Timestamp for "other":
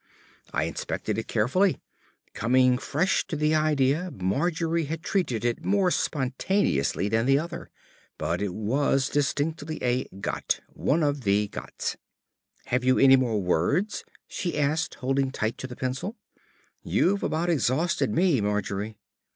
7.37-7.69